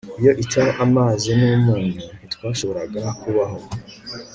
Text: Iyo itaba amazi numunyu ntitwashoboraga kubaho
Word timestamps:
Iyo 0.19 0.31
itaba 0.43 0.71
amazi 0.85 1.29
numunyu 1.39 2.03
ntitwashoboraga 2.17 3.01
kubaho 3.21 3.57